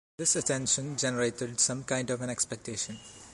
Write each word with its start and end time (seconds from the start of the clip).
This 0.17 0.35
attention 0.35 0.97
generated 0.97 1.59
some 1.59 1.83
kind 1.83 2.09
of 2.09 2.23
an 2.23 2.31
expectation. 2.31 2.97